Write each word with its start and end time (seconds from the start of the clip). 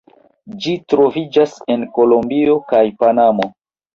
Ĝi 0.63 0.71
troviĝas 0.93 1.53
en 1.75 1.85
Kolombio 1.97 2.57
kaj 2.73 2.83
Panamo. 3.03 3.49